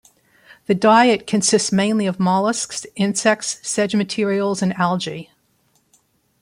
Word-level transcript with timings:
The 0.65 0.73
diet 0.73 1.27
consists 1.27 1.71
mainly 1.71 2.07
of 2.07 2.19
mollusks, 2.19 2.87
insects, 2.95 3.59
sedge 3.61 3.93
materials 3.93 4.63
and 4.63 4.73
algae. 4.73 5.29